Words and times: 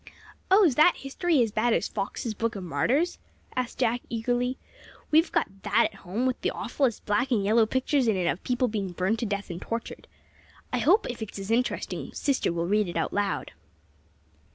"O, 0.49 0.63
is 0.63 0.73
that 0.77 0.95
history 0.97 1.43
as 1.43 1.51
bad 1.51 1.73
as 1.75 1.87
'Fox's 1.87 2.33
Book 2.33 2.55
of 2.55 2.63
Martyrs?'" 2.63 3.19
asked 3.55 3.77
Jack, 3.77 4.01
eagerly. 4.09 4.57
"We've 5.11 5.31
got 5.31 5.61
that 5.61 5.89
at 5.93 5.99
home, 5.99 6.25
with 6.25 6.41
the 6.41 6.49
awfullest 6.49 7.05
black 7.05 7.29
and 7.29 7.45
yellow 7.45 7.67
pictures 7.67 8.07
in 8.07 8.15
it 8.17 8.25
of 8.25 8.43
people 8.43 8.67
being 8.67 8.93
burned 8.93 9.19
to 9.19 9.27
death 9.27 9.51
and 9.51 9.61
tortured. 9.61 10.07
I 10.73 10.79
hope, 10.79 11.07
if 11.07 11.21
it 11.21 11.33
is 11.33 11.37
as 11.37 11.51
interesting, 11.51 12.11
sister 12.13 12.51
will 12.51 12.65
read 12.65 12.87
it 12.87 12.97
out 12.97 13.13
loud." 13.13 13.51